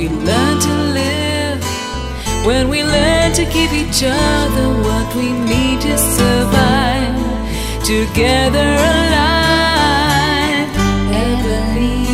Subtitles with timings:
[0.00, 1.62] We learn to live
[2.46, 7.20] when we learn to give each other what we need to survive.
[7.84, 10.70] Together alive,
[11.12, 12.06] Ebony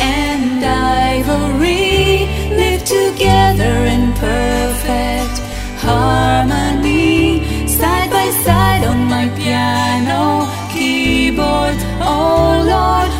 [0.00, 2.24] and Ivory
[2.56, 5.36] live together in perfect
[5.84, 7.44] harmony.
[7.68, 11.76] Side by side on my piano keyboard.
[12.00, 13.10] Oh Lord,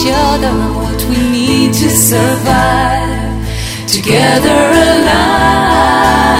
[0.00, 3.46] each other what we need to survive.
[3.86, 4.60] Together
[4.94, 6.30] alive,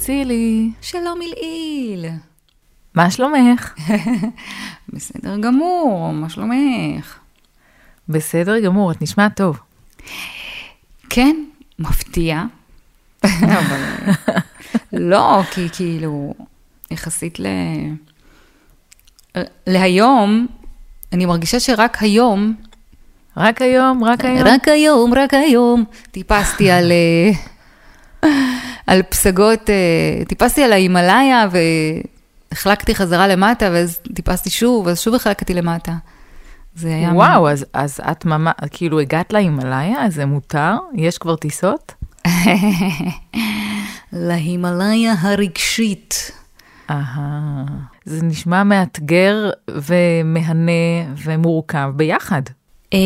[0.00, 2.04] היי צילי, שלום אלעיל.
[2.94, 3.74] מה שלומך?
[4.94, 7.18] בסדר גמור, מה שלומך?
[8.08, 9.58] בסדר גמור, את נשמעת טוב.
[11.10, 11.36] כן,
[11.78, 12.42] מפתיע.
[13.24, 13.80] אבל
[14.92, 16.34] לא, כי כאילו,
[16.90, 17.46] יחסית ל...
[19.66, 20.46] להיום,
[21.12, 22.54] אני מרגישה שרק היום,
[23.36, 24.46] רק היום, רק היום.
[24.46, 27.30] רק היום, רק היום, טיפסתי על, אה,
[28.90, 31.48] על פסגות, אה, טיפסתי על ההימאליה
[32.52, 35.92] והחלקתי חזרה למטה, ואז טיפסתי שוב, אז שוב החלקתי למטה.
[36.74, 37.10] זה היה...
[37.12, 40.74] וואו, אז, אז את ממש, כאילו הגעת להימאליה, זה מותר?
[40.94, 41.94] יש כבר טיסות?
[44.12, 46.32] להימאליה הרגשית.
[46.90, 47.64] אהה,
[48.04, 52.42] זה נשמע מאתגר ומהנה ומורכב ביחד.
[52.94, 52.98] אה,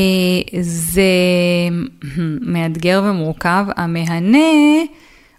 [0.61, 1.03] זה
[2.41, 3.66] מאתגר ומורכב.
[3.77, 4.39] המהנה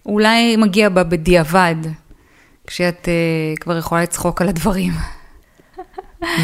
[0.06, 1.76] אולי מגיע בה בדיעבד,
[2.68, 4.94] כשאת אה, כבר יכולה לצחוק על הדברים.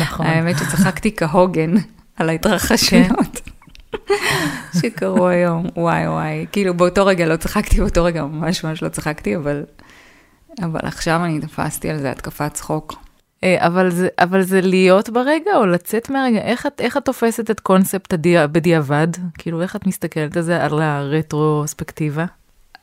[0.01, 0.25] נכון.
[0.25, 1.73] האמת שצחקתי כהוגן
[2.15, 3.41] על ההתרחשויות
[4.81, 5.65] שקרו היום.
[5.77, 9.63] וואי וואי, כאילו באותו רגע לא צחקתי, באותו רגע ממש ממש לא צחקתי, אבל,
[10.63, 12.95] אבל עכשיו אני תפסתי על זה התקפת צחוק.
[13.43, 16.39] אה, אבל זה, אבל זה להיות ברגע או לצאת מהרגע?
[16.39, 19.07] איך את, איך את תופסת את קונספט הדיע, בדיעבד?
[19.37, 22.25] כאילו, איך את מסתכלת על זה, על הרטרוספקטיבה?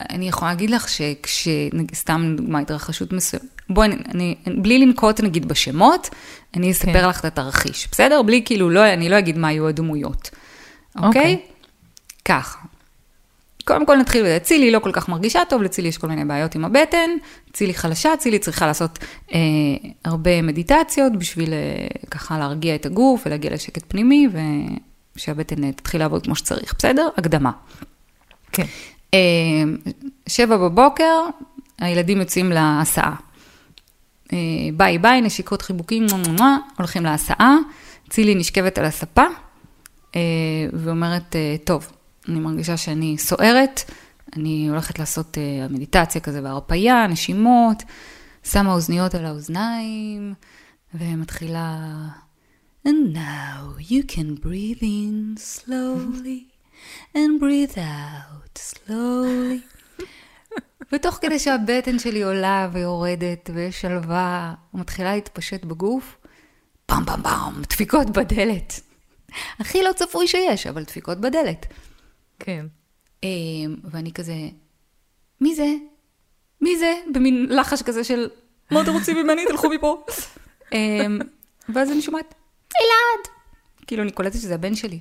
[0.00, 6.09] אני יכולה להגיד לך שכשסתם דוגמה התרחשות מסוימת, בואי, אני, בלי לנקוט נגיד בשמות,
[6.56, 7.09] אני אספר כן.
[7.09, 8.23] לך את התרחיש, בסדר?
[8.23, 10.31] בלי כאילו, לא, אני לא אגיד מה היו הדמויות,
[10.96, 11.08] אוקיי?
[11.08, 11.38] אוקיי.
[12.25, 12.58] ככה.
[13.64, 16.55] קודם כל נתחיל בזה, צילי לא כל כך מרגישה טוב, לצילי יש כל מיני בעיות
[16.55, 17.11] עם הבטן,
[17.52, 18.99] צילי חלשה, צילי צריכה לעשות
[19.34, 19.38] אה,
[20.05, 24.28] הרבה מדיטציות בשביל אה, ככה להרגיע את הגוף ולהגיע לשקט פנימי
[25.17, 27.08] ושהבטן אה, תתחיל לעבוד כמו שצריך, בסדר?
[27.17, 27.50] הקדמה.
[28.52, 28.67] כן.
[29.14, 29.19] אה,
[30.28, 31.22] שבע בבוקר,
[31.78, 33.14] הילדים יוצאים להסעה.
[34.32, 34.38] אה,
[34.76, 37.56] ביי ביי, נשיקות חיבוקים, מו, מו, מו, הולכים להסעה.
[38.10, 39.25] צילי נשכבת על הספה
[40.16, 40.20] אה,
[40.72, 41.93] ואומרת, טוב,
[42.28, 43.90] אני מרגישה שאני סוערת,
[44.37, 45.38] אני הולכת לעשות
[45.70, 47.82] מדיטציה כזה בהרפייה, נשימות,
[48.44, 50.34] שמה אוזניות על האוזניים
[50.94, 51.76] ומתחילה...
[52.87, 56.57] And now you can breathe in slowly
[57.14, 59.78] and breathe out slowly.
[60.92, 66.16] ותוך כדי שהבטן שלי עולה ויורדת ויש שלווה, ומתחילה להתפשט בגוף,
[66.86, 68.80] פעם פעם פעם, דפיקות בדלת.
[69.58, 71.66] הכי לא צפוי שיש, אבל דפיקות בדלת.
[72.38, 72.66] כן.
[73.22, 74.34] אמ, ואני כזה,
[75.40, 75.75] מי זה?
[76.60, 76.94] מי זה?
[77.14, 78.28] במין לחש כזה של,
[78.70, 79.44] מה אתם רוצים ממני?
[79.48, 80.04] תלכו מפה.
[80.75, 81.19] אמ,
[81.75, 82.34] ואז אני שומעת,
[82.76, 83.28] אלעד,
[83.86, 85.00] כאילו, אני קולטת שזה הבן שלי.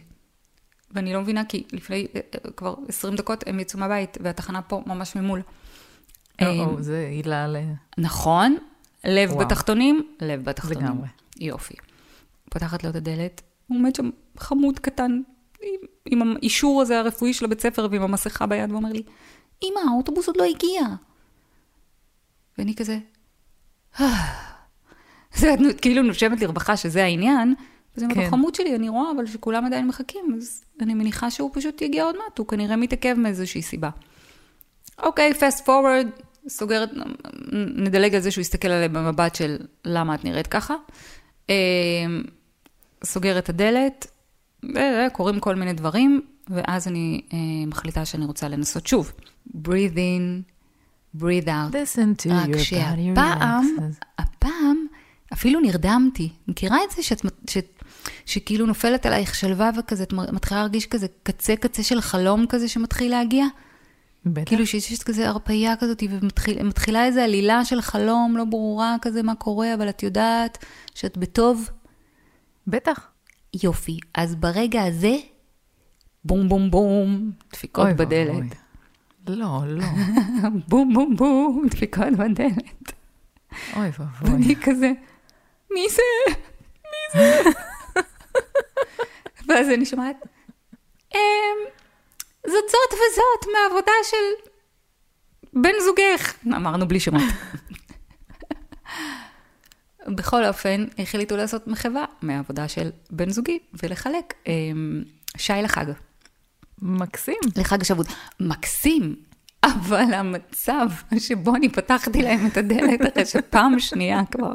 [0.97, 4.83] ואני לא מבינה, כי לפני אה, אה, כבר 20 דקות הם יצאו מהבית, והתחנה פה
[4.85, 5.41] ממש ממול.
[6.41, 7.55] או, זה עילה ל...
[7.97, 8.57] נכון,
[9.03, 9.45] לב וואו.
[9.45, 10.85] בתחתונים, לב בתחתונים.
[10.85, 11.07] לגמרי.
[11.39, 11.73] יופי.
[12.49, 15.21] פותחת לו את הדלת, הוא עומד שם חמוד קטן,
[15.61, 19.03] עם, עם האישור הזה הרפואי של הבית ספר ועם המסכה ביד, ואומר לי,
[19.63, 20.81] אמא, האוטובוס עוד לא הגיע.
[22.57, 22.97] ואני כזה,
[23.99, 24.47] "אה."
[25.39, 27.55] זה כאילו נושמת לרווחה שזה העניין,
[27.97, 28.29] וזה אומר לו, כן.
[28.29, 32.15] חמוד שלי, אני רואה, אבל שכולם עדיין מחכים, אז אני מניחה שהוא פשוט יגיע עוד
[32.15, 33.89] מעט, הוא כנראה מתעכב מאיזושהי סיבה.
[35.03, 36.89] אוקיי, fast forward, סוגרת,
[37.75, 40.75] נדלג על זה שהוא יסתכל עליה במבט של למה את נראית ככה.
[41.49, 41.55] אה,
[43.03, 44.07] סוגר את הדלת,
[44.63, 49.11] וקורים כל מיני דברים, ואז אני אה, מחליטה שאני רוצה לנסות שוב.
[49.47, 50.43] breathe in,
[51.17, 51.71] breathe out.
[51.71, 54.05] listen to רק your body שהפעם, relaxes.
[54.17, 54.87] הפעם,
[55.33, 56.29] אפילו נרדמתי.
[56.47, 57.57] מכירה את זה שאת, ש,
[58.25, 63.11] שכאילו נופלת עלייך שלווה וכזה, את מתחילה להרגיש כזה קצה קצה של חלום כזה שמתחיל
[63.11, 63.45] להגיע?
[64.25, 64.49] בטח.
[64.49, 66.03] כאילו שיש כזה הרפאיה כזאת,
[66.59, 70.65] ומתחילה איזו עלילה של חלום לא ברורה כזה מה קורה, אבל את יודעת
[70.95, 71.69] שאת בטוב.
[72.67, 73.07] בטח.
[73.63, 73.97] יופי.
[74.13, 75.15] אז ברגע הזה,
[76.25, 78.29] בום בום בום, דפיקות אוי בדלת.
[78.29, 78.49] ואבוי.
[79.27, 79.85] לא, לא.
[80.69, 82.91] בום בום בום, דפיקות בדלת.
[83.75, 84.31] אוי ואבוי.
[84.31, 84.91] ואני כזה,
[85.73, 86.33] מי זה?
[86.83, 87.49] מי זה?
[89.47, 90.15] ואז אני שומעת,
[91.15, 91.19] "אמ,
[92.47, 94.47] זאת זאת וזאת מהעבודה של
[95.53, 96.33] בן זוגך.
[96.47, 97.23] אמרנו בלי שמות.
[100.15, 105.03] בכל אופן, החליטו לעשות מחווה מהעבודה של בן זוגי ולחלק אמ,
[105.37, 105.85] שי לחג,
[106.81, 107.37] מקסים.
[107.55, 108.07] לחג השבות.
[108.39, 109.15] מקסים,
[109.63, 110.87] אבל המצב
[111.19, 114.53] שבו אני פתחתי להם את הדלת אחרי שפעם שנייה כבר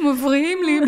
[0.00, 0.80] מבריאים לי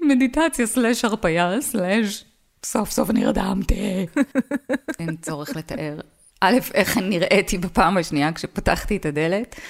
[0.00, 2.24] במדיטציה סלאש הרפאיה סלאש
[2.64, 4.06] סוף סוף נרדמתי.
[5.00, 6.00] אין צורך לתאר.
[6.40, 9.60] א', איך נראיתי בפעם השנייה כשפתחתי את הדלת,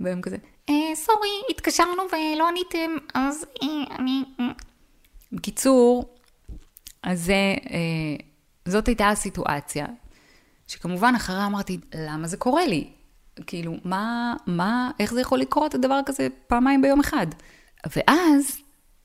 [0.00, 0.36] והם כזה,
[0.68, 4.22] אה, סורי, התקשרנו ולא עניתם, אז אה, אני...
[4.40, 4.46] אה."
[5.32, 6.14] בקיצור,
[7.02, 7.32] אז
[8.68, 9.86] זאת הייתה הסיטואציה,
[10.66, 12.90] שכמובן אחריה אמרתי, למה זה קורה לי?
[13.46, 17.26] כאילו, מה, מה, איך זה יכול לקרות הדבר כזה פעמיים ביום אחד?
[17.96, 18.58] ואז,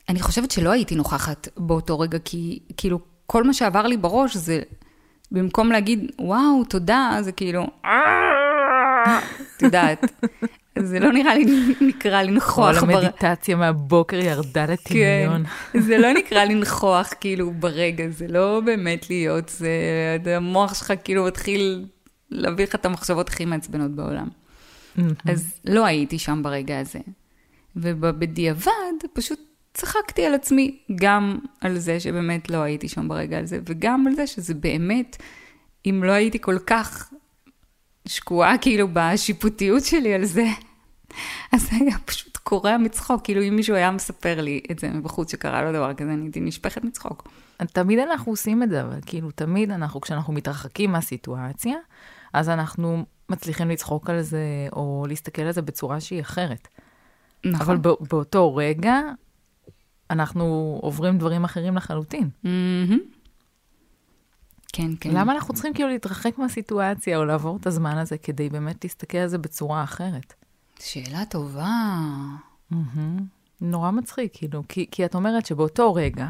[0.10, 4.62] אני חושבת שלא הייתי נוכחת באותו רגע, כי כאילו, כל מה שעבר לי בראש זה,
[5.32, 7.68] במקום להגיד, וואו, תודה, זה כאילו,
[9.58, 10.06] את יודעת,
[10.80, 11.46] זה לא נראה לי
[11.90, 12.84] נקרא כל לנכוח.
[12.84, 15.44] בר- המדיטציה מהבוקר ירדה כן, לטמיון.
[15.78, 19.70] זה לא נקרא לנכוח כאילו ברגע, זה לא באמת להיות, זה,
[20.36, 21.86] המוח שלך כאילו מתחיל
[22.30, 24.28] להביא לך את המחשבות הכי מעצבנות בעולם.
[25.26, 27.00] אז לא הייתי שם ברגע הזה.
[27.76, 28.72] ובדיעבד
[29.14, 29.40] פשוט
[29.74, 34.28] צחקתי על עצמי, גם על זה שבאמת לא הייתי שם ברגע הזה, וגם על זה
[34.28, 35.18] שזה באמת,
[35.86, 37.12] אם לא הייתי כל כך
[38.08, 40.46] שקועה כאילו בשיפוטיות שלי על זה,
[41.54, 45.62] אז היה פשוט קורע מצחוק, כאילו אם מישהו היה מספר לי את זה מבחוץ שקרה
[45.64, 47.28] לו דבר כזה, אני הייתי נשפכת מצחוק.
[47.74, 51.76] תמיד אנחנו עושים את זה, אבל כאילו, תמיד אנחנו, כשאנחנו מתרחקים מהסיטואציה,
[52.34, 54.40] אז אנחנו מצליחים לצחוק על זה,
[54.74, 56.68] או להסתכל על זה בצורה שהיא אחרת.
[57.46, 57.62] נכון.
[57.66, 59.02] אבל בא- באותו רגע,
[60.12, 62.30] אנחנו עוברים דברים אחרים לחלוטין.
[64.74, 65.12] כן, כן.
[65.14, 69.28] למה אנחנו צריכים כאילו להתרחק מהסיטואציה, או לעבור את הזמן הזה, כדי באמת להסתכל על
[69.28, 70.34] זה בצורה אחרת?
[70.80, 71.70] שאלה טובה.
[73.62, 76.28] נורא מצחיק, כאילו, כי, כי את אומרת שבאותו רגע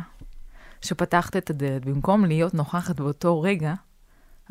[0.82, 3.74] שפתחת את הדלת, במקום להיות נוכחת באותו רגע,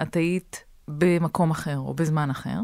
[0.03, 2.61] את היית במקום אחר או בזמן אחר.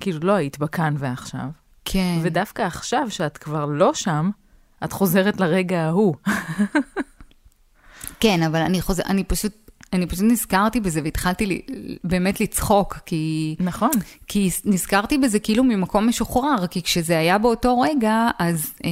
[0.00, 1.48] כאילו, לא היית בכאן ועכשיו.
[1.84, 2.18] כן.
[2.22, 4.30] ודווקא עכשיו, שאת כבר לא שם,
[4.84, 6.14] את חוזרת לרגע ההוא.
[8.20, 9.52] כן, אבל אני חוזר, אני פשוט,
[9.92, 11.62] אני פשוט נזכרתי בזה והתחלתי לי,
[12.04, 13.56] באמת לצחוק, כי...
[13.60, 13.90] נכון.
[14.28, 18.90] כי נזכרתי בזה כאילו ממקום משוחרר, כי כשזה היה באותו רגע, אז אה,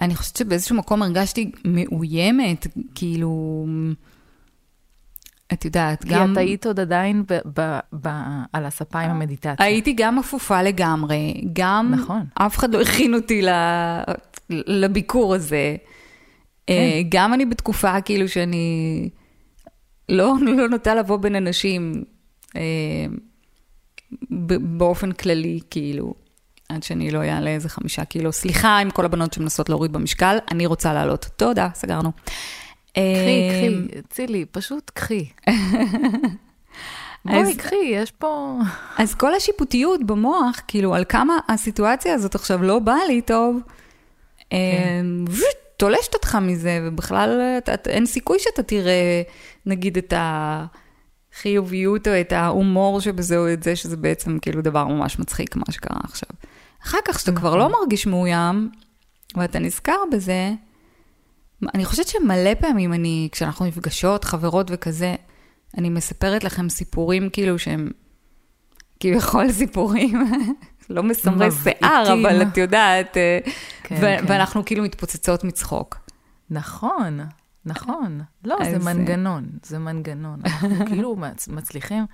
[0.00, 3.66] אני חושבת שבאיזשהו מקום הרגשתי מאוימת, כאילו,
[5.52, 6.32] את יודעת, כי גם...
[6.32, 8.08] את היית עוד עדיין ב, ב, ב,
[8.52, 9.54] על הספה עם המדיטציה.
[9.58, 12.24] הייתי גם אפופה לגמרי, גם נכון.
[12.34, 13.48] אף אחד לא הכין אותי ל...
[14.50, 15.76] לביקור הזה.
[16.66, 16.72] כן.
[16.72, 19.08] אה, גם אני בתקופה כאילו שאני
[20.08, 22.04] לא, לא נוטה לבוא בין אנשים
[22.56, 22.62] אה,
[24.30, 26.14] ב- באופן כללי, כאילו,
[26.68, 28.32] עד שאני לא אעלה איזה חמישה קילו.
[28.32, 31.28] סליחה עם כל הבנות שמנסות להוריד במשקל, אני רוצה לעלות.
[31.36, 32.12] תודה, סגרנו.
[32.94, 35.24] קחי, אה, קחי, צילי, פשוט קחי.
[37.28, 38.58] אז- בואי, קחי, יש פה...
[38.98, 43.60] אז כל השיפוטיות במוח, כאילו, על כמה הסיטואציה הזאת עכשיו לא באה לי טוב,
[44.50, 44.56] כן.
[44.56, 49.22] אה, ווט, תולשת אותך מזה, ובכלל את, את, אין סיכוי שאתה תראה,
[49.66, 55.18] נגיד, את החיוביות או את ההומור שבזה, או את זה שזה בעצם כאילו דבר ממש
[55.18, 56.28] מצחיק, מה שקרה עכשיו.
[56.84, 58.70] אחר כך, כשאתה כבר לא מרגיש מאוים,
[59.36, 60.52] ואתה נזכר בזה,
[61.74, 65.14] אני חושבת שמלא פעמים אני, כשאנחנו נפגשות, חברות וכזה,
[65.78, 67.90] אני מספרת לכם סיפורים כאילו שהם
[69.00, 70.24] כביכול סיפורים,
[70.90, 73.38] לא מסמרי שיער, אבל את יודעת, אה,
[73.82, 74.24] כן, כן.
[74.28, 75.96] ואנחנו כאילו מתפוצצות מצחוק.
[76.50, 77.20] נכון,
[77.66, 78.20] נכון.
[78.44, 80.40] לא, זה אז- מנגנון, זה מנגנון.
[80.44, 82.06] אנחנו כאילו מצ- מצליחים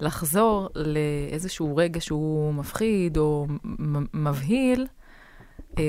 [0.00, 3.46] לחזור לאיזשהו רגע שהוא מפחיד או
[4.14, 4.86] מבהיל,
[5.78, 5.82] אה,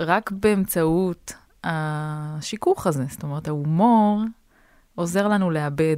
[0.00, 1.32] רק באמצעות
[1.66, 3.04] השיכוך הזה.
[3.08, 4.22] זאת אומרת, ההומור
[4.94, 5.96] עוזר לנו לאבד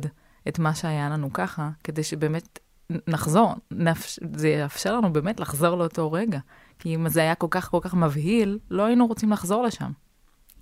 [0.49, 2.59] את מה שהיה לנו ככה, כדי שבאמת
[3.07, 4.19] נחזור, נאפ...
[4.37, 6.39] זה יאפשר לנו באמת לחזור לאותו רגע.
[6.79, 9.91] כי אם זה היה כל כך כל כך מבהיל, לא היינו רוצים לחזור לשם.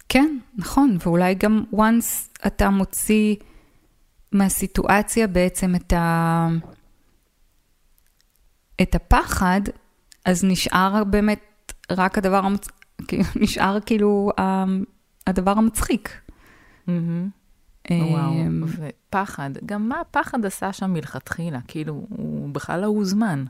[0.08, 3.36] כן, נכון, ואולי גם once אתה מוציא
[4.32, 6.48] מהסיטואציה בעצם את, ה...
[8.82, 9.60] את הפחד,
[10.24, 12.68] אז נשאר באמת רק הדבר המצ...
[13.08, 14.64] כאילו, נשאר כאילו ה-
[15.26, 16.10] הדבר המצחיק.
[16.88, 17.28] אמ,
[17.90, 18.32] וואו,
[19.08, 21.58] ופחד, גם מה הפחד עשה שם מלכתחילה?
[21.68, 23.44] כאילו, הוא בכלל לא הוזמן.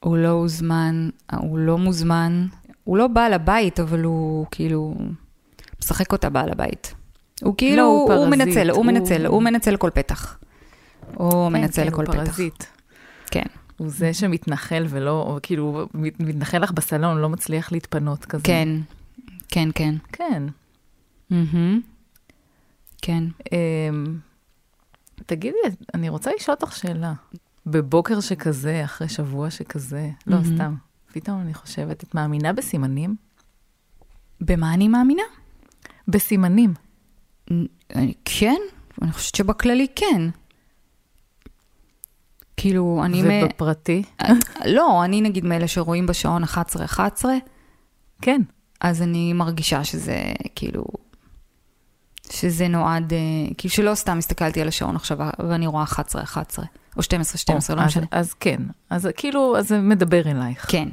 [0.00, 2.46] הוא לא הוזמן, הוא לא מוזמן,
[2.84, 4.94] הוא לא בעל הבית, אבל הוא כאילו
[5.80, 6.94] משחק אותה בעל הבית.
[7.42, 10.38] הוא כאילו, לא, הוא הוא, מנצל, הוא הוא- מנצל, הוא מנצל כל פתח.
[11.14, 12.24] הוא מנצל כן, כל הוא פתח.
[12.24, 12.64] פרזיט.
[13.30, 13.44] כן,
[13.76, 18.44] הוא זה שמתנחל ולא, או כאילו, מת- מתנחל לך בסלון, לא מצליח להתפנות כזה.
[18.44, 18.68] כן,
[19.48, 19.94] כן, כן.
[20.12, 20.42] כן.
[21.30, 21.80] מהמם.
[23.02, 23.24] כן.
[23.52, 24.18] אמ,
[25.26, 25.56] תגידי,
[25.94, 27.12] אני רוצה לשאול אותך שאלה.
[27.66, 30.54] בבוקר שכזה, אחרי שבוע שכזה, לא מהמם.
[30.56, 30.74] סתם,
[31.12, 33.16] פתאום אני חושבת, את מאמינה בסימנים?
[34.40, 35.22] במה אני מאמינה?
[36.08, 36.74] בסימנים.
[37.94, 38.60] אני- כן,
[39.02, 40.22] אני חושבת שבכללי כן.
[42.56, 43.22] כאילו, אני...
[43.44, 44.02] ובפרטי?
[44.66, 47.24] לא, אני נגיד מאלה שרואים בשעון 11-11,
[48.22, 48.40] כן.
[48.80, 50.22] אז אני מרגישה שזה
[50.54, 50.84] כאילו,
[52.30, 53.12] שזה נועד,
[53.58, 55.18] כאילו שלא סתם הסתכלתי על השעון עכשיו
[55.48, 55.96] ואני רואה 11-11,
[56.96, 57.06] או 12-12,
[57.74, 58.06] לא אז- משנה.
[58.10, 60.66] אז כן, אז כאילו, אז זה מדבר אלייך.
[60.70, 60.88] כן,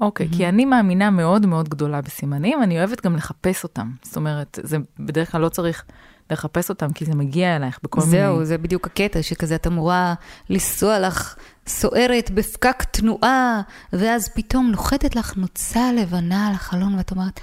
[0.00, 3.90] אוקיי, כי אני מאמינה מאוד מאוד גדולה בסימנים, אני אוהבת גם לחפש אותם.
[4.02, 5.84] זאת אומרת, זה בדרך כלל לא צריך
[6.30, 8.10] לחפש אותם, כי זה מגיע אלייך בכל מיני...
[8.10, 10.14] זהו, זה בדיוק הקטע, שכזה את אמורה
[10.50, 13.60] לנסוע לך סוערת בפקק תנועה,
[13.92, 17.40] ואז פתאום נוחתת לך נוצה לבנה על החלון, ואת אומרת,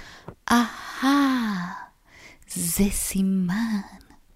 [0.52, 1.72] אהה,
[2.56, 3.80] זה סימן.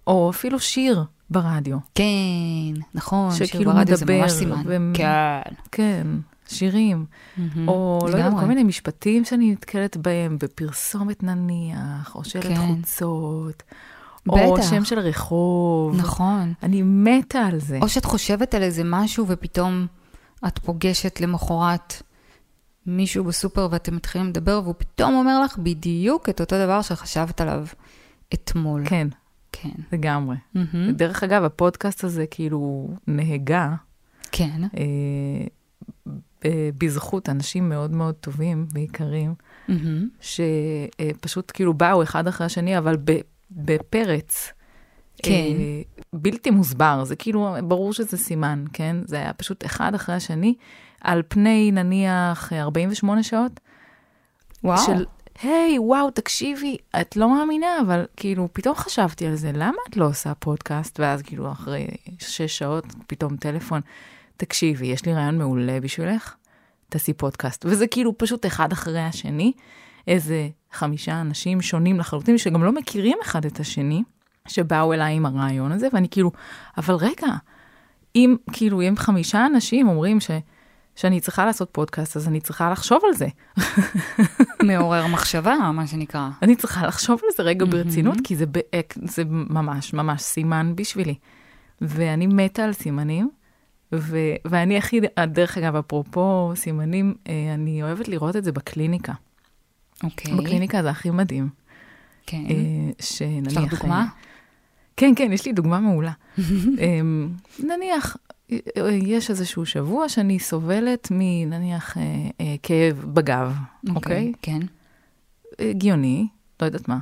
[0.07, 1.77] או אפילו שיר ברדיו.
[1.95, 4.63] כן, נכון, שיר ברדיו זה מדבר, ממש סימן.
[4.65, 5.41] ו- כן.
[5.71, 6.07] כן,
[6.47, 7.05] שירים.
[7.37, 8.41] מהמם, או לא יודעת, לגמרי.
[8.41, 12.55] כל מיני משפטים שאני נתקלת בהם, בפרסומת נניח, או שלט כן.
[12.55, 13.63] חוצות,
[14.29, 14.69] או בטח.
[14.69, 15.95] שם של רחוב.
[15.97, 16.53] נכון.
[16.63, 17.79] אני מתה על זה.
[17.81, 19.87] או שאת חושבת על איזה משהו ופתאום
[20.47, 22.03] את פוגשת למחרת
[22.85, 27.65] מישהו בסופר ואתם מתחילים לדבר והוא פתאום אומר לך בדיוק את אותו דבר שחשבת עליו
[28.33, 28.81] אתמול.
[28.85, 29.07] כן,
[29.51, 29.69] כן.
[29.91, 30.35] לגמרי.
[30.53, 30.91] מהמם.
[30.91, 33.75] דרך אגב, הפודקאסט הזה כאילו נהגה
[34.31, 34.61] כן.
[34.77, 35.45] אה,
[36.45, 39.33] ב- בזכות אנשים מאוד מאוד טובים ויקרים,
[39.67, 40.09] מהמם.
[40.21, 43.19] שפשוט כאילו באו אחד אחרי השני, אבל ב-
[43.51, 44.53] בפרץ.
[45.23, 45.31] כן.
[45.31, 45.81] אה,
[46.13, 48.95] בלתי מוסבר, זה כאילו, ברור שזה סימן, כן?
[49.05, 50.53] זה היה פשוט אחד אחרי השני,
[51.01, 53.59] על פני נניח 48 שעות,
[54.63, 54.77] וואו.
[54.85, 55.05] של,
[55.43, 60.07] היי, וואו, תקשיבי, את לא מאמינה, אבל כאילו, פתאום חשבתי על זה, למה את לא
[60.07, 60.99] עושה פודקאסט?
[60.99, 61.87] ואז כאילו, אחרי
[62.19, 63.81] שש שעות, פתאום טלפון,
[64.37, 66.35] תקשיבי, יש לי רעיון מעולה בשבילך,
[66.89, 67.65] תעשי פודקאסט.
[67.65, 69.53] וזה כאילו פשוט אחד אחרי השני,
[70.07, 74.03] איזה חמישה אנשים שונים לחלוטין, שגם לא מכירים אחד את השני,
[74.47, 76.31] שבאו אליי עם הרעיון הזה, ואני כאילו,
[76.77, 77.27] אבל רגע,
[78.15, 80.31] אם כאילו, אם חמישה אנשים אומרים ש...
[80.95, 83.27] שאני צריכה לעשות פודקאסט, אז אני צריכה לחשוב על זה.
[84.67, 86.29] מעורר מחשבה, מה שנקרא.
[86.41, 91.15] אני צריכה לחשוב על זה רגע ברצינות, כי זה, באק, זה ממש ממש סימן בשבילי.
[91.81, 93.29] ואני מתה על סימנים,
[93.93, 99.13] ו, ואני הכי, דרך אגב, אפרופו סימנים, אה, אני אוהבת לראות את זה בקליניקה.
[100.03, 100.33] אוקיי.
[100.33, 101.49] בקליניקה זה הכי מדהים.
[102.25, 102.43] כן.
[102.49, 103.21] אה, יש.
[103.45, 103.99] לך דוגמה?
[103.99, 104.05] אה,
[104.97, 106.11] כן, כן, יש לי דוגמה מעולה.
[106.79, 107.29] אמ,
[107.59, 108.35] נניח, אה,
[109.03, 112.03] יש איזשהו שבוע שאני סובלת מנניח אה,
[112.41, 113.55] אה, כאב בגב,
[113.95, 114.33] אוקיי?
[114.41, 114.59] כן.
[115.59, 116.27] הגיוני,
[116.61, 116.99] לא יודעת מה.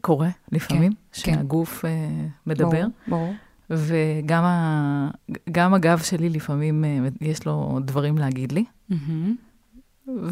[0.00, 0.98] קורה לפעמים, כן.
[1.12, 2.08] שהגוף אה,
[2.46, 3.34] מדבר, ברור, ברור.
[3.70, 5.10] וגם ה,
[5.52, 8.64] גם הגב שלי לפעמים אה, יש לו דברים להגיד לי.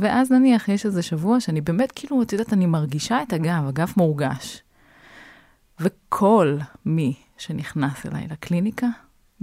[0.01, 3.93] ואז נניח יש איזה שבוע שאני באמת, כאילו, את יודעת, אני מרגישה את הגב, הגב
[3.97, 4.63] מורגש.
[5.81, 8.87] וכל מי שנכנס אליי לקליניקה,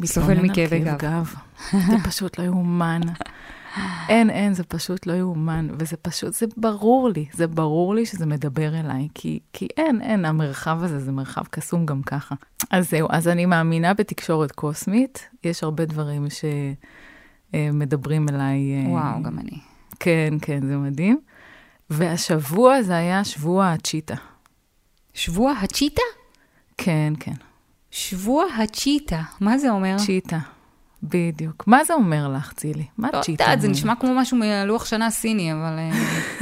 [0.08, 0.98] סובל על מכאבי כאב גב.
[0.98, 1.34] גב.
[1.72, 3.01] זה פשוט לא יאומן.
[4.10, 8.25] אין, אין, זה פשוט לא יאומן, וזה פשוט, זה ברור לי, זה ברור לי שזה
[8.25, 12.36] מדבר אליי, כי, כי אין, אין, המרחב הזה זה מרחב קסום גם ככה.
[12.72, 16.27] אז זהו, אז אני מאמינה בתקשורת קוסמית, יש הרבה דברים
[17.53, 18.58] שמדברים אליי.
[18.86, 19.58] אה, וואו, גם אני.
[20.00, 21.20] כן, כן, זה מדהים.
[21.89, 24.15] והשבוע זה היה שבוע הצ'יטה.
[25.13, 26.01] שבוע הצ'יטה?
[26.77, 27.34] כן, כן,
[27.91, 29.95] שבוע הצ'יטה, מה זה אומר?
[29.98, 30.39] צ'יטה.
[31.03, 31.63] בדיוק.
[31.67, 32.86] מה זה אומר לך, צילי?
[32.98, 33.43] מה לא צ'יטה?
[33.43, 33.67] יודעת, זה?
[33.67, 35.79] נשמע כמו משהו מלוח שנה סיני, אבל...
[35.79, 35.91] אה,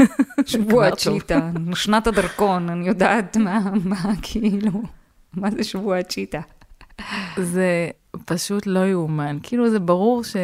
[0.46, 0.88] שבוע.
[0.88, 4.72] הצ'יטה, שנת הדרכון, אני יודעת מה, מה, כאילו,
[5.34, 6.42] מה זה שבוע הצ'יטה.
[7.38, 7.90] זה
[8.26, 9.38] פשוט לא יאומן.
[9.44, 10.36] כאילו, זה ברור ש,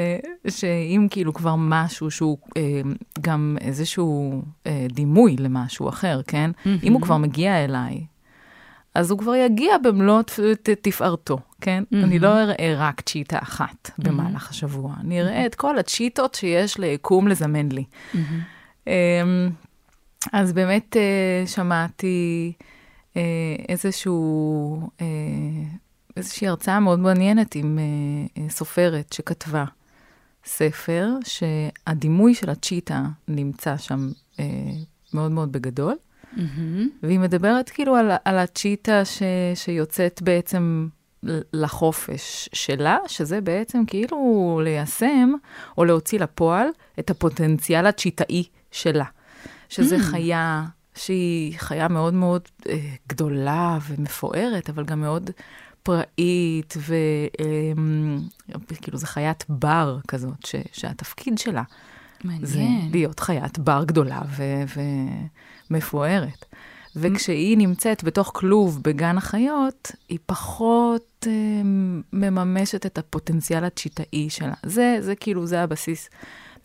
[0.47, 2.81] שאם כאילו כבר משהו שהוא אה,
[3.21, 6.51] גם איזשהו אה, דימוי למשהו אחר, כן?
[6.83, 8.05] אם הוא כבר מגיע אליי,
[8.95, 10.21] אז הוא כבר יגיע במלוא
[10.81, 11.83] תפארתו, כן?
[11.93, 17.27] אני לא אראה רק צ'יטה אחת במהלך השבוע, אני אראה את כל הצ'יטות שיש ליקום
[17.27, 17.83] לזמן לי.
[18.87, 18.93] אמ,
[20.33, 22.53] אז באמת אה, שמעתי
[23.17, 23.21] אה,
[23.69, 25.05] איזשהו, אה,
[26.17, 27.79] איזושהי הרצאה מאוד מעניינת עם
[28.49, 29.65] סופרת שכתבה
[30.45, 34.09] ספר, שהדימוי של הצ'יטה נמצא שם
[35.13, 35.95] מאוד מאוד בגדול,
[37.03, 39.21] והיא מדברת כאילו על, על הצ'יטה ש,
[39.55, 40.87] שיוצאת בעצם
[41.53, 45.31] לחופש שלה, שזה בעצם כאילו ליישם
[45.77, 46.67] או להוציא לפועל
[47.00, 49.05] את הפוטנציאל הצ'יטאי שלה.
[49.69, 55.29] שזה חיה שהיא חיה מאוד מאוד אה, גדולה ומפוארת, אבל גם מאוד
[55.83, 56.74] פראית,
[58.71, 61.63] וכאילו זו חיית בר כזאת, ש, שהתפקיד שלה
[62.41, 62.91] זה מעניין.
[62.91, 64.63] להיות חיית בר גדולה ו-
[65.71, 66.45] ומפוארת.
[66.95, 71.31] וכשהיא נמצאת בתוך כלוב בגן החיות, היא פחות אה,
[72.13, 74.53] מממשת את הפוטנציאל הצ'יטאי שלה.
[74.63, 76.09] זה, זה כאילו, זה הבסיס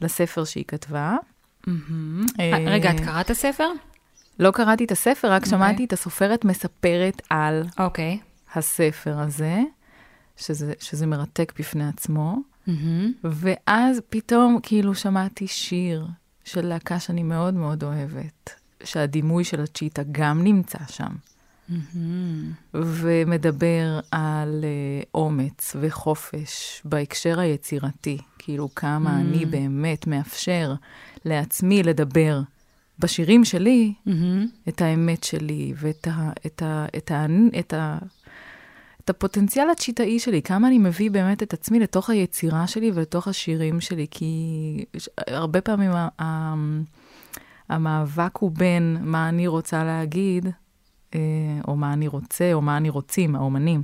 [0.01, 1.17] לספר שהיא כתבה.
[1.67, 2.27] מהמם.
[2.41, 3.69] אה, רגע, את קראת את הספר?
[4.39, 5.51] לא קראתי את הספר, רק אוקיי.
[5.51, 8.19] שמעתי את הסופרת מספרת על אוקיי.
[8.55, 9.61] הספר הזה,
[10.37, 12.37] שזה, שזה מרתק בפני עצמו.
[12.67, 13.13] מהמם.
[13.25, 16.07] ואז פתאום כאילו שמעתי שיר
[16.45, 21.13] של להקה שאני מאוד מאוד אוהבת, שהדימוי של הצ'יטה גם נמצא שם,
[21.69, 22.53] מהמם.
[22.75, 29.21] ומדבר על uh, אומץ וחופש בהקשר היצירתי, כאילו כמה Mm.
[29.21, 30.75] אני באמת מאפשר
[31.25, 32.41] לעצמי לדבר
[32.99, 34.47] בשירים שלי מהמם.
[34.69, 37.27] את האמת שלי ואת ה, את ה, את ה,
[37.59, 37.99] את ה,
[39.05, 43.81] את הפוטנציאל הצ'יטאי שלי, כמה אני מביא באמת את עצמי לתוך היצירה שלי ולתוך השירים
[43.81, 44.85] שלי, כי
[45.17, 46.55] הרבה פעמים ה, ה,
[47.71, 50.47] המאבק הוא בין מה אני רוצה להגיד,
[51.15, 51.21] אה,
[51.69, 53.83] או מה אני רוצה, או מה אני רוצים, האומנים,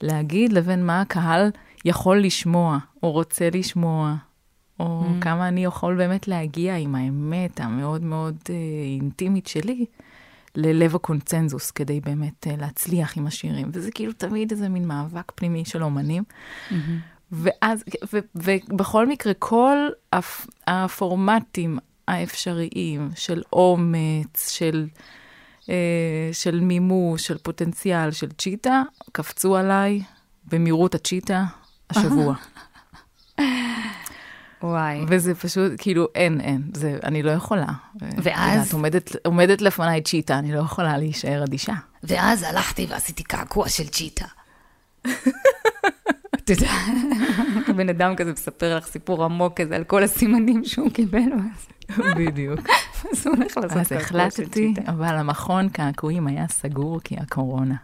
[0.00, 1.50] להגיד, לבין מה הקהל
[1.84, 4.14] יכול לשמוע, או רוצה לשמוע,
[4.80, 5.22] או Mm.
[5.22, 8.54] כמה אני יכול באמת להגיע עם האמת המאוד מאוד אה,
[9.00, 9.84] אינטימית שלי
[10.54, 13.70] ללב הקונצנזוס, כדי באמת אה, להצליח עם השירים.
[13.72, 16.22] וזה כאילו תמיד איזה מין מאבק פנימי של אומנים.
[16.70, 16.98] מהמם.
[17.32, 19.76] ואז, ו, ובכל מקרה, כל
[20.12, 21.78] הפ, הפורמטים
[22.12, 24.86] האפשריים של אומץ, של,
[25.68, 25.74] אה,
[26.32, 30.02] של מימוש, של פוטנציאל, של צ'יטה, קפצו עליי
[30.44, 31.44] במהירות הצ'יטה
[31.90, 32.34] השבוע.
[34.62, 35.04] וואי.
[35.08, 37.66] וזה פשוט, כאילו, אין, אין, זה, אני לא יכולה.
[38.00, 38.68] ואז?
[38.68, 41.74] את עומדת, עומדת לפניי צ'יטה, אני לא יכולה להישאר אדישה.
[42.02, 44.26] ואז הלכתי ועשיתי קעקוע של צ'יטה.
[46.44, 46.72] אתה יודע,
[47.76, 51.22] בן אדם כזה מספר לך סיפור עמוק כזה על כל הסימנים שהוא קיבל,
[52.16, 52.60] בדיוק.
[53.12, 54.74] אז הוא הולך לעשות אז קעקוע של החלטתי.
[54.86, 57.74] אבל המכון קעקועים היה סגור כי הקורונה.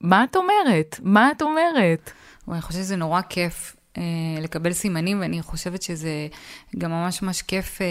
[0.00, 1.00] מה את אומרת?
[1.02, 2.10] מה את אומרת?
[2.48, 4.02] אני חושבת שזה נורא כיף אה,
[4.40, 6.28] לקבל סימנים, ואני חושבת שזה
[6.78, 7.86] גם ממש ממש כיף אה,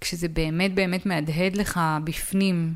[0.00, 2.74] כשזה באמת באמת מהדהד לך בפנים,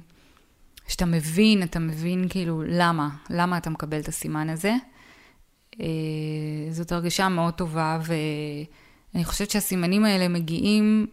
[0.92, 4.74] שאתה מבין, אתה מבין כאילו למה, למה אתה מקבל את הסימן הזה.
[5.80, 5.86] אה,
[6.70, 11.06] זאת הרגשה מאוד טובה, ואני חושבת שהסימנים האלה מגיעים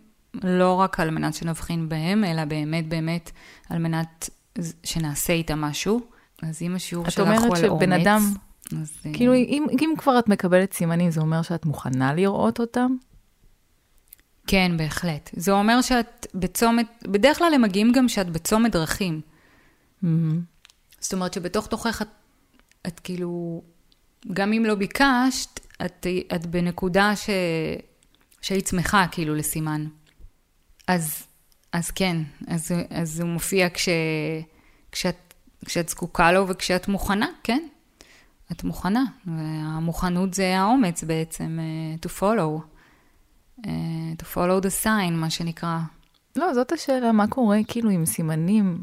[0.43, 3.31] לא רק על מנת שנבחין בהם, אלא באמת באמת
[3.69, 4.29] על מנת
[4.83, 6.01] שנעשה איתם משהו.
[6.43, 8.21] אז אם השיעור את שלך הוא אומרת על אומץ, שבן אדם,
[8.81, 12.95] אז, אה, כאילו, אם, אם כבר את מקבלת סימנים, זה אומר שאת מוכנה לראות אותם?
[14.47, 15.29] כן, בהחלט.
[15.33, 19.21] זה אומר שאת בצומת, בדרך כלל הם מגיעים גם שאת בצומת דרכים.
[20.01, 20.41] מהמם.
[20.99, 22.07] זאת אומרת שבתוך תוכך את,
[22.87, 23.61] את כאילו,
[24.33, 27.29] גם אם לא ביקשת, את, את בנקודה ש...
[28.41, 29.87] שהיית שמחה כאילו לסימן.
[30.87, 31.23] אז,
[31.73, 33.89] אז כן, אז, אז הוא מופיע כש,
[34.91, 35.33] כשאת,
[35.65, 37.67] כשאת זקוקה לו וכשאת מוכנה, כן.
[38.51, 42.61] את מוכנה, והמוכנות זה האומץ בעצם, uh, to follow,
[43.61, 43.65] uh,
[44.21, 45.79] to follow the sign, מה שנקרא.
[46.35, 48.81] לא, זאת השאלה, מה קורה כאילו עם סימנים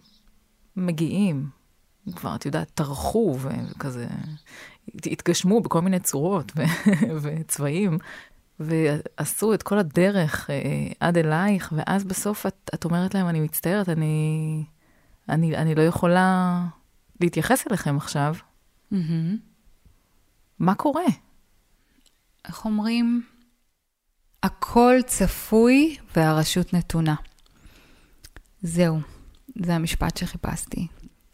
[0.76, 1.48] מגיעים,
[2.16, 4.06] כבר, את יודעת, טרחו וכזה,
[4.94, 6.52] התגשמו בכל מיני צורות
[7.22, 7.98] וצבעים,
[8.60, 10.56] ועשו את כל הדרך אה,
[11.00, 14.64] עד אלייך, ואז בסוף את, את אומרת להם, אני מצטערת, אני,
[15.28, 16.62] אני, אני לא יכולה
[17.20, 18.34] להתייחס אליכם עכשיו.
[18.92, 18.96] Mm-hmm.
[20.58, 21.04] מה קורה?
[22.48, 23.22] איך אומרים?
[24.42, 27.14] הכל צפוי והרשות נתונה.
[28.62, 29.00] זהו,
[29.64, 30.86] זה המשפט שחיפשתי.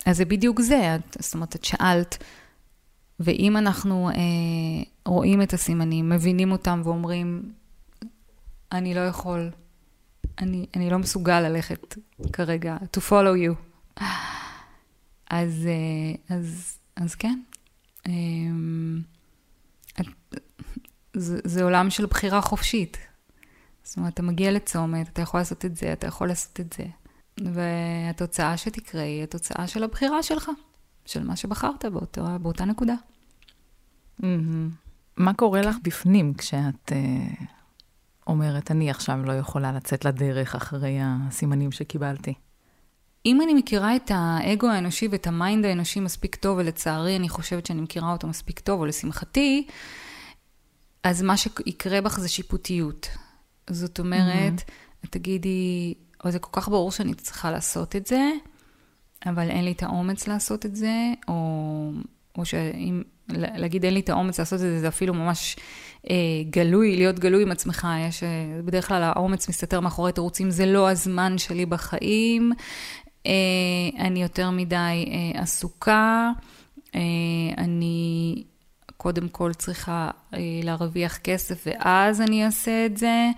[0.06, 2.24] אז זה בדיוק זה, את, זאת אומרת, את שאלת,
[3.20, 4.14] ואם אנחנו אה,
[5.06, 7.52] רואים את הסימנים, מבינים אותם ואומרים,
[8.72, 9.50] אני לא יכול,
[10.38, 11.94] אני, אני לא מסוגל ללכת
[12.32, 13.54] כרגע, to follow you,
[15.30, 17.40] אז, אה, אז, אז כן.
[18.06, 18.12] אה,
[21.14, 22.98] זה, זה עולם של בחירה חופשית.
[23.82, 26.85] זאת אומרת, אתה מגיע לצומת, אתה יכול לעשות את זה, אתה יכול לעשות את זה.
[27.40, 30.50] והתוצאה שתקרה היא התוצאה של הבחירה שלך,
[31.06, 32.94] של מה שבחרת באותו, באותה נקודה.
[34.20, 34.24] Mm-hmm.
[35.16, 37.44] מה קורה לך בפנים כשאת uh,
[38.26, 42.34] אומרת, אני עכשיו לא יכולה לצאת לדרך אחרי הסימנים שקיבלתי?
[43.26, 47.80] אם אני מכירה את האגו האנושי ואת המיינד האנושי מספיק טוב, ולצערי אני חושבת שאני
[47.80, 49.66] מכירה אותו מספיק טוב, או לשמחתי,
[51.04, 53.08] אז מה שיקרה בך זה שיפוטיות.
[53.70, 55.06] זאת אומרת, mm-hmm.
[55.10, 58.30] תגידי, או זה כל כך ברור שאני צריכה לעשות את זה,
[59.26, 61.90] אבל אין לי את האומץ לעשות את זה, או,
[62.38, 65.56] או שאם, להגיד אין לי את האומץ לעשות את זה, זה אפילו ממש
[66.11, 66.16] אה,
[66.50, 67.88] גלוי, להיות גלוי עם עצמך.
[68.08, 68.28] יש, אה,
[68.64, 72.52] בדרך כלל האומץ מסתתר מאחורי תירוצים, זה לא הזמן שלי בחיים,
[73.26, 73.32] אה,
[73.98, 76.30] אני יותר מדי אה, עסוקה,
[76.94, 77.00] אה,
[77.58, 78.42] אני
[78.96, 83.30] קודם כל צריכה אה, להרוויח כסף ואז אני אעשה את זה.
[83.30, 83.32] אמ,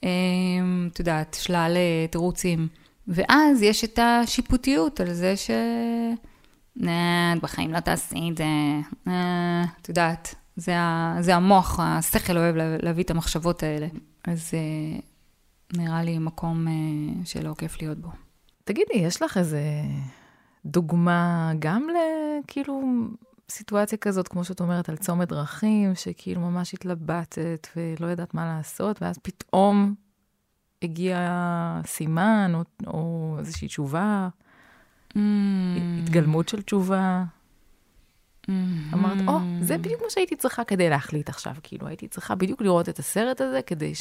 [0.00, 2.68] את יודעת, שלל אה, תירוצים.
[3.08, 5.50] ואז יש את השיפוטיות על זה ש...
[6.76, 8.44] נה, את בחיים לא תעשי את זה.
[9.80, 10.72] את יודעת, זה.
[11.20, 13.86] זה המוח, השכל אוהב להביא את המחשבות האלה.
[14.24, 15.00] אז אה,
[15.78, 16.72] נראה לי מקום אה,
[17.24, 18.08] שלא כיף להיות בו.
[18.64, 19.62] תגידי, יש לך איזה
[20.66, 22.82] דוגמה גם לכאילו
[23.50, 29.02] סיטואציה כזאת, כמו שאת אומרת, על צומת דרכים, שכאילו ממש התלבטת ולא ידעת מה לעשות,
[29.02, 29.94] ואז פתאום
[30.82, 34.28] הגיע סימן או, או איזושהי תשובה,
[35.08, 35.16] mm.
[36.02, 37.24] התגלמות של תשובה.
[38.42, 38.50] Mm-hmm.
[38.94, 42.62] אמרת, או, oh, זה בדיוק מה שהייתי צריכה כדי להחליט עכשיו, כאילו, הייתי צריכה בדיוק
[42.62, 43.92] לראות את הסרט הזה כדי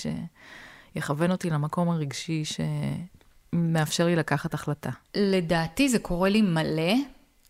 [0.96, 4.90] שיכוון אותי למקום הרגשי שמאפשר לי לקחת החלטה.
[5.16, 6.94] לדעתי זה קורה לי מלא.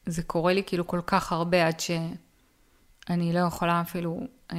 [0.06, 4.20] זה קורה לי כאילו כל כך הרבה עד שאני לא יכולה אפילו
[4.52, 4.58] אה,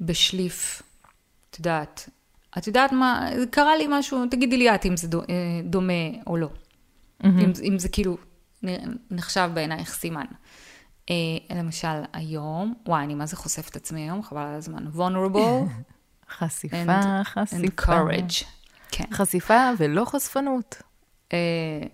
[0.00, 0.82] בשליף,
[1.50, 2.08] את יודעת.
[2.58, 5.92] את יודעת מה, קרה לי משהו, תגידי לי את אם זה אה, דומה
[6.26, 6.48] או לא.
[6.48, 7.26] Mm-hmm.
[7.26, 8.16] אם, אם זה כאילו
[9.10, 10.24] נחשב בעינייך סימן.
[11.10, 11.14] אה,
[11.56, 14.86] למשל, היום, וואי, אני מה זה חושף את עצמי היום, חבל על הזמן.
[14.94, 15.68] vulnerable.
[16.38, 17.56] חשיפה, and, חשיפה.
[17.56, 18.44] And courage.
[18.90, 19.04] כן.
[19.12, 20.82] חשיפה ולא חשפנות.
[21.32, 21.38] אה,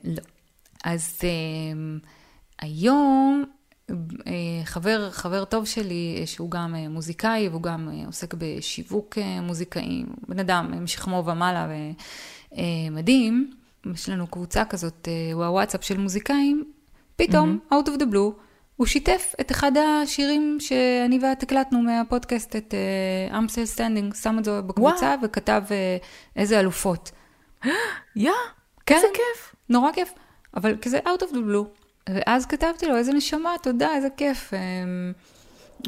[0.04, 0.22] לא.
[0.84, 1.18] אז...
[1.24, 2.08] אה,
[2.58, 3.44] היום
[3.90, 3.94] אה,
[4.64, 10.38] חבר, חבר טוב שלי, אה, שהוא גם אה, מוזיקאי והוא גם עוסק בשיווק מוזיקאים, בן
[10.38, 11.68] אדם משכמו ומעלה
[12.52, 13.50] ומדהים,
[13.94, 16.64] יש לנו קבוצה כזאת, הוא הוואטסאפ של מוזיקאים,
[17.16, 17.74] פתאום, mm-hmm.
[17.74, 18.42] out of the blue,
[18.76, 22.74] הוא שיתף את אחד השירים שאני ואת הקלטנו מהפודקאסט, את
[23.30, 25.24] uh, I'm still standing, שם את זה בקבוצה wow.
[25.24, 27.10] וכתב uh, איזה אלופות.
[28.16, 28.32] יא, yeah,
[28.86, 29.54] כן, איזה כיף.
[29.68, 30.12] נורא כיף,
[30.56, 31.87] אבל כזה out of the blue.
[32.14, 34.54] ואז כתבתי לו, איזה נשמה, תודה, איזה כיף.
[34.54, 35.12] אמ,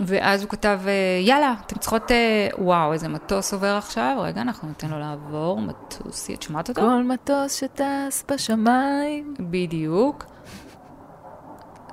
[0.06, 4.68] ואז הוא כתב, אה, יאללה, אתם צריכות, אה, וואו, איזה מטוס עובר עכשיו, רגע, אנחנו
[4.68, 6.80] ניתן לו לעבור, מטוס, את שמעת אותו?
[6.80, 9.35] כל מטוס שטס בשמיים.
[9.40, 10.24] בדיוק.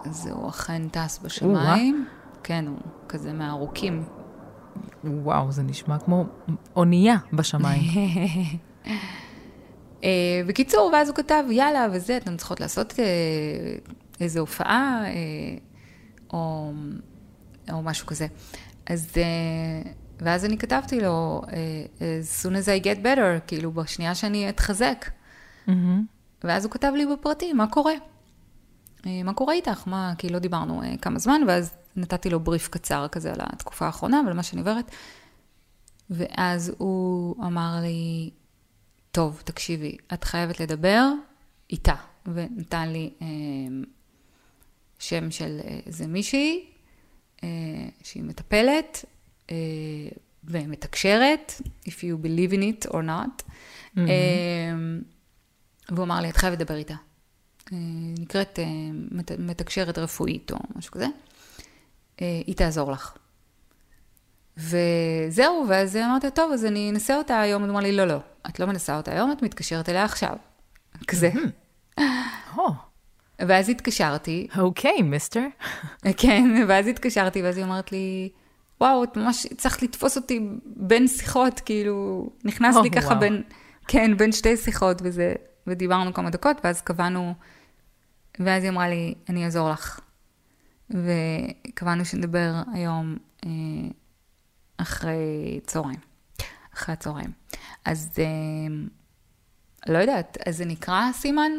[0.05, 2.05] זהו אכן טס בשמיים.
[2.43, 2.77] כן, הוא
[3.09, 4.03] כזה מהארוכים.
[5.03, 6.25] וואו, זה נשמע כמו
[6.75, 7.83] אונייה בשמיים.
[10.03, 12.93] אה, בקיצור, ואז הוא כתב, יאללה, וזה, אתן צריכות לעשות
[14.19, 15.11] איזו הופעה, אה,
[16.33, 16.71] או,
[17.71, 18.27] או משהו כזה.
[18.85, 24.15] אז, אה, ואז אני כתבתי לו, אה, as soon as I get better, כאילו, בשנייה
[24.15, 25.09] שאני אתחזק.
[25.67, 25.71] Mm-hmm.
[26.43, 27.93] ואז הוא כתב לי בפרטים, מה קורה?
[29.23, 29.87] מה קורה איתך?
[29.87, 34.21] מה, כי לא דיברנו כמה זמן, ואז נתתי לו בריף קצר כזה על התקופה האחרונה,
[34.25, 34.91] ועל מה שאני עוברת.
[36.09, 38.29] ואז הוא אמר לי,
[39.11, 41.09] טוב, תקשיבי, את חייבת לדבר
[41.69, 41.95] איתה.
[42.27, 43.27] ונתן לי אה,
[44.99, 46.65] שם של איזה מישהי,
[47.43, 47.49] אה,
[48.03, 49.05] שהיא מטפלת
[49.51, 49.55] אה,
[50.43, 53.41] ומתקשרת, if you believe in it or not.
[53.41, 53.99] Mm-hmm.
[53.99, 54.73] אה,
[55.89, 56.95] והוא אמר לי, את חייבת לדבר איתה.
[57.73, 57.77] אה,
[58.19, 58.65] נקראת אה,
[59.11, 61.07] מת, מתקשרת רפואית או משהו כזה.
[62.21, 63.17] אה, היא תעזור לך.
[64.57, 67.63] וזהו, ואז אמרתי, טוב, אז אני אנסה אותה היום.
[67.63, 68.17] הוא אמר לי, לא, לא,
[68.49, 70.35] את לא מנסה אותה היום, את מתקשרת אליה עכשיו.
[71.07, 71.31] כזה.
[73.39, 74.47] ואז התקשרתי.
[74.57, 75.47] אוקיי, מיסטר.
[76.17, 78.29] כן, ואז התקשרתי, ואז היא אמרת לי,
[78.81, 83.43] וואו, את ממש הצלחת לתפוס אותי בין שיחות, כאילו, נכנס לי ככה בין,
[83.87, 85.33] כן, בין שתי שיחות, וזה,
[85.67, 87.33] ודיברנו כמה דקות, ואז קבענו,
[88.39, 89.99] ואז היא אמרה לי, אני אעזור לך.
[90.89, 93.49] וקבענו שנדבר היום אה,
[94.77, 95.99] אחרי צהריים,
[96.73, 97.31] אחרי הצהריים.
[97.85, 98.75] אז אה,
[99.93, 101.51] לא יודעת, אז זה נקרא סימן?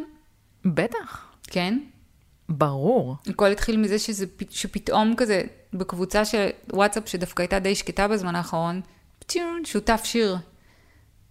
[0.65, 1.28] בטח.
[1.51, 1.79] כן?
[2.49, 3.17] ברור.
[3.27, 8.81] הכל התחיל מזה שזה, שפתאום כזה, בקבוצה של וואטסאפ שדווקא הייתה די שקטה בזמן האחרון,
[9.19, 10.37] פתאום שותף שיר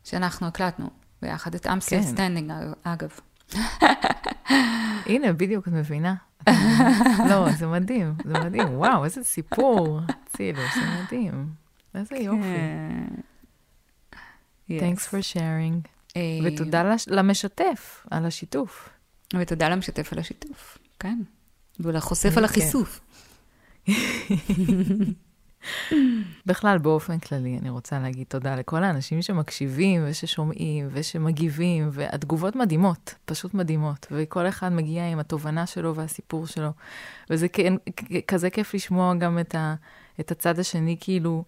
[0.03, 0.89] שאנחנו הקלטנו
[1.21, 2.03] ביחד, את I'm still כן.
[2.03, 3.19] standing, אגב.
[5.05, 6.15] הנה, בדיוק, את מבינה.
[7.29, 8.67] לא, זה מדהים, זה מדהים.
[8.77, 9.99] וואו, איזה סיפור.
[10.37, 11.49] צילו, זה מדהים.
[11.95, 12.57] איזה יופי.
[14.67, 14.79] כן.
[14.79, 15.87] Thanks for sharing.
[16.17, 18.89] אה, ותודה למשתף על השיתוף.
[19.33, 21.19] ותודה למשתף על השיתוף, כן.
[21.79, 23.01] ולחושף על החישוף.
[26.45, 33.53] בכלל, באופן כללי, אני רוצה להגיד תודה לכל האנשים שמקשיבים וששומעים ושמגיבים, והתגובות מדהימות, פשוט
[33.53, 36.69] מדהימות, וכל אחד מגיע עם התובנה שלו והסיפור שלו.
[37.29, 37.73] וזה כן,
[38.27, 39.75] כזה כיף לשמוע גם את, ה,
[40.19, 41.43] את הצד השני, כאילו,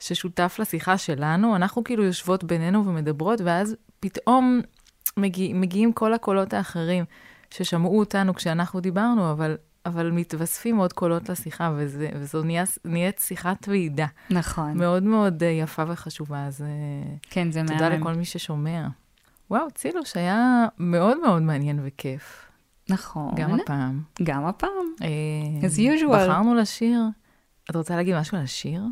[0.00, 1.56] ששותף לשיחה שלנו.
[1.56, 4.60] אנחנו כאילו יושבות בינינו ומדברות, ואז פתאום
[5.16, 7.04] מגיע, מגיעים כל הקולות האחרים
[7.50, 13.68] ששמעו אותנו כשאנחנו דיברנו, אבל, אבל מתווספים עוד קולות לשיחה, וזה, וזו נהיה, נהיית שיחת
[13.68, 14.06] ועידה.
[14.30, 14.78] נכון.
[14.78, 18.00] מאוד מאוד אה, יפה וחשובה, אז אה, כן, זה תודה מהמם.
[18.00, 18.86] לכל מי ששומע.
[19.50, 22.46] וואו, צילוש היה מאוד מאוד מעניין וכיף.
[22.90, 23.34] נכון.
[23.36, 24.02] גם הפעם.
[24.22, 24.70] גם הפעם.
[25.02, 26.16] אה, as usual.
[26.16, 27.00] בחרנו לשיר.
[27.70, 28.82] את רוצה להגיד משהו על השיר?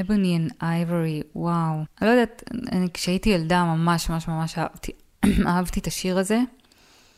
[0.00, 1.74] Ebony and Ivory, וואו.
[1.74, 2.42] אני לא יודעת,
[2.72, 4.92] אני, כשהייתי ילדה ממש ממש ממש אהבתי,
[5.46, 6.40] אהבתי את השיר הזה.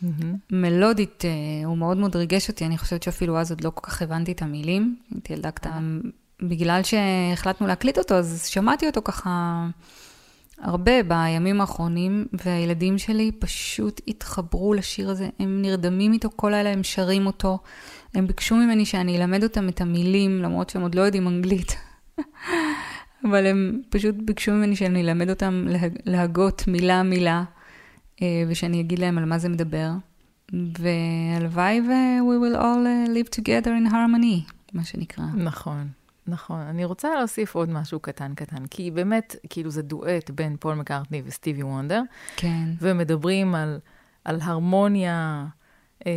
[0.03, 0.25] Mm-hmm.
[0.51, 4.03] מלודית, uh, הוא מאוד מאוד ריגש אותי, אני חושבת שאפילו אז עוד לא כל כך
[4.03, 4.97] הבנתי את המילים.
[5.15, 5.81] הייתי ילדה קטנה,
[6.43, 9.67] בגלל שהחלטנו להקליט אותו, אז שמעתי אותו ככה
[10.63, 16.83] הרבה בימים האחרונים, והילדים שלי פשוט התחברו לשיר הזה, הם נרדמים איתו כל לילה, הם
[16.83, 17.59] שרים אותו.
[18.15, 21.77] הם ביקשו ממני שאני אלמד אותם את המילים, למרות שהם עוד לא יודעים אנגלית.
[23.29, 25.67] אבל הם פשוט ביקשו ממני שאני אלמד אותם
[26.07, 27.62] להגות מילה-מילה, אה,
[28.49, 29.91] ושאני אגיד להם על מה זה מדבר.
[30.53, 35.25] והלוואי ו- we will all uh, live together in harmony, מה שנקרא.
[35.35, 35.89] נכון,
[36.27, 36.61] נכון.
[36.61, 41.23] אני רוצה להוסיף עוד משהו קטן קטן, כי באמת, כאילו זה דואט בין פול מקארטני
[41.25, 42.03] וסטיבי וונדר.
[42.37, 42.69] כן.
[42.81, 43.79] ומדברים על,
[44.25, 45.47] על הרמוניה,
[46.07, 46.13] אה,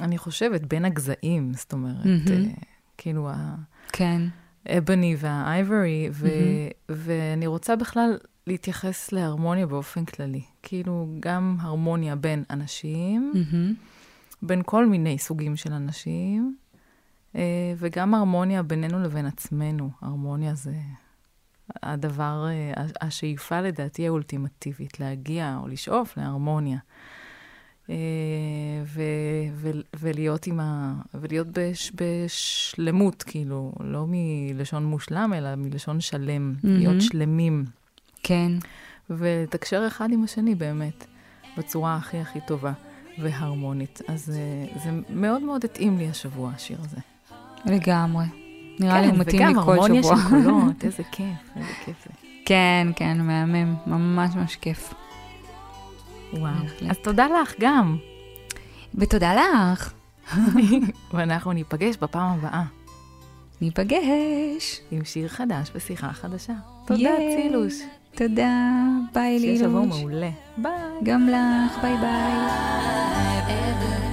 [0.00, 2.30] אני חושבת, בין הגזעים, זאת אומרת, mm-hmm.
[2.30, 2.52] אה,
[2.98, 3.54] כאילו ה...
[3.92, 4.22] כן.
[4.66, 6.92] האבני והאייברי, ו- mm-hmm.
[6.92, 10.42] ואני רוצה בכלל להתייחס להרמוניה באופן כללי.
[10.68, 13.74] כאילו, גם הרמוניה בין אנשים, mm-hmm.
[14.42, 16.56] בין כל מיני סוגים של אנשים,
[17.36, 19.90] אה, וגם הרמוניה בינינו לבין עצמנו.
[20.00, 20.74] הרמוניה זה
[21.82, 26.78] הדבר, אה, השאיפה לדעתי האולטימטיבית, להגיע או לשאוף להרמוניה.
[27.90, 27.94] אה,
[28.84, 29.02] ו,
[29.52, 30.94] ו, ולהיות עם ה...
[31.14, 36.66] ולהיות בש, בשלמות, כאילו, לא מלשון מושלם, אלא מלשון שלם, mm-hmm.
[36.68, 37.64] להיות שלמים.
[38.22, 38.52] כן.
[39.10, 41.06] ולתקשר אחד עם השני באמת,
[41.58, 42.72] בצורה הכי הכי טובה
[43.18, 44.00] והרמונית.
[44.08, 46.96] אז אה, זה מאוד מאוד התאים לי השבוע, השיר הזה.
[47.64, 48.24] לגמרי.
[48.80, 49.74] נראה כן, לי הוא מתאים לי כל שבוע.
[49.74, 52.10] וגם הרמוניה של קולות, איזה כיף, איזה כיף זה.
[52.44, 54.94] כן, כן, מהמם, ממש ממש כיף.
[56.32, 56.52] וואו.
[56.90, 57.96] אז תודה לך גם.
[58.94, 59.92] ותודה לך.
[61.14, 62.64] ואנחנו ניפגש בפעם הבאה.
[63.60, 64.80] ניפגש.
[64.90, 66.54] עם שיר חדש ושיחה חדשה.
[66.86, 67.74] תודה, צילוש.
[68.16, 68.72] תודה,
[69.14, 69.58] ביי לילוש.
[69.58, 70.30] שיהיה שבוע מעולה.
[70.56, 70.72] ביי.
[71.02, 74.05] גם לך, ביי ביי.